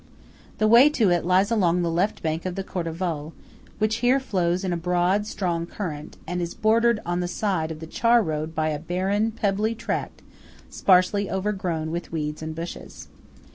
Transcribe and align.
The 0.57 0.67
way 0.67 0.89
to 0.89 1.11
it 1.11 1.25
lies 1.27 1.51
along 1.51 1.83
the 1.83 1.91
left 1.91 2.23
bank 2.23 2.47
of 2.47 2.55
the 2.55 2.63
Cordevole, 2.63 3.33
which 3.77 3.97
here 3.97 4.19
flows 4.19 4.63
in 4.63 4.73
a 4.73 4.75
broad, 4.75 5.27
strong 5.27 5.67
current, 5.67 6.17
and 6.25 6.41
is 6.41 6.55
bordered 6.55 6.99
on 7.05 7.19
the 7.19 7.27
side 7.27 7.69
of 7.69 7.79
the 7.79 7.85
char 7.85 8.23
road 8.23 8.55
by 8.55 8.69
a 8.69 8.79
barren, 8.79 9.29
pebbly 9.31 9.75
tract 9.75 10.23
sparsely 10.71 11.29
overgrown 11.29 11.91
with 11.91 12.11
weeds 12.11 12.41
and 12.41 12.55
bushes. 12.55 13.09